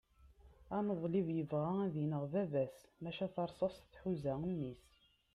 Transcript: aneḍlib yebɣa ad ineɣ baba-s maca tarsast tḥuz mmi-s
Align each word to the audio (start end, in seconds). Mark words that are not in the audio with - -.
aneḍlib 0.77 1.27
yebɣa 1.37 1.69
ad 1.85 1.95
ineɣ 2.03 2.23
baba-s 2.33 2.77
maca 3.03 3.27
tarsast 3.33 3.83
tḥuz 3.93 4.23
mmi-s 4.41 4.87